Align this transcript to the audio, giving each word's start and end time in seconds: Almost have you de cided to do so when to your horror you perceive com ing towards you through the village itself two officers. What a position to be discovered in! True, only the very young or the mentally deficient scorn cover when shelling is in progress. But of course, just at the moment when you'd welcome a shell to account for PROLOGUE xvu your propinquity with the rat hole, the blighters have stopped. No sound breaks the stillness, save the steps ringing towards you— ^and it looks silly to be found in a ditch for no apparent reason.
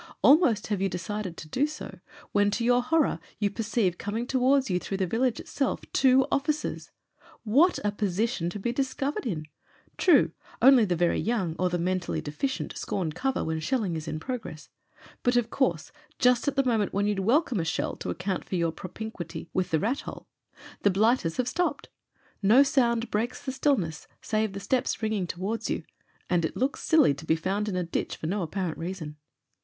Almost 0.23 0.65
have 0.65 0.81
you 0.81 0.89
de 0.89 0.97
cided 0.97 1.37
to 1.37 1.47
do 1.47 1.67
so 1.67 1.99
when 2.31 2.49
to 2.49 2.65
your 2.65 2.81
horror 2.81 3.19
you 3.37 3.51
perceive 3.51 3.99
com 3.99 4.17
ing 4.17 4.25
towards 4.25 4.67
you 4.67 4.79
through 4.79 4.97
the 4.97 5.05
village 5.05 5.39
itself 5.39 5.81
two 5.93 6.25
officers. 6.31 6.89
What 7.43 7.77
a 7.83 7.91
position 7.91 8.49
to 8.49 8.57
be 8.57 8.71
discovered 8.71 9.27
in! 9.27 9.45
True, 9.99 10.31
only 10.59 10.85
the 10.85 10.95
very 10.95 11.19
young 11.19 11.55
or 11.59 11.69
the 11.69 11.77
mentally 11.77 12.19
deficient 12.19 12.75
scorn 12.75 13.11
cover 13.11 13.43
when 13.43 13.59
shelling 13.59 13.95
is 13.95 14.07
in 14.07 14.19
progress. 14.19 14.69
But 15.21 15.35
of 15.35 15.51
course, 15.51 15.91
just 16.17 16.47
at 16.47 16.55
the 16.55 16.63
moment 16.65 16.93
when 16.95 17.05
you'd 17.05 17.19
welcome 17.19 17.59
a 17.59 17.63
shell 17.63 17.95
to 17.97 18.09
account 18.09 18.43
for 18.45 18.49
PROLOGUE 18.49 18.49
xvu 18.49 18.59
your 18.59 18.71
propinquity 18.71 19.49
with 19.53 19.69
the 19.69 19.79
rat 19.79 19.99
hole, 20.01 20.27
the 20.81 20.89
blighters 20.89 21.37
have 21.37 21.47
stopped. 21.47 21.89
No 22.41 22.63
sound 22.63 23.11
breaks 23.11 23.45
the 23.45 23.51
stillness, 23.51 24.07
save 24.19 24.53
the 24.53 24.59
steps 24.59 24.99
ringing 25.03 25.27
towards 25.27 25.69
you— 25.69 25.83
^and 26.31 26.43
it 26.43 26.57
looks 26.57 26.79
silly 26.81 27.13
to 27.13 27.25
be 27.27 27.35
found 27.35 27.69
in 27.69 27.75
a 27.75 27.83
ditch 27.83 28.15
for 28.15 28.25
no 28.25 28.41
apparent 28.41 28.79
reason. 28.79 29.17